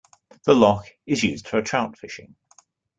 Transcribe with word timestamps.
The 0.45 0.55
loch 0.55 0.87
is 1.05 1.23
used 1.23 1.47
for 1.47 1.61
trout 1.61 1.95
fishing. 1.95 2.35